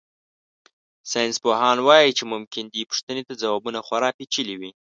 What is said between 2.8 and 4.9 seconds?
پوښتنې ته ځوابونه خورا پېچلي وي.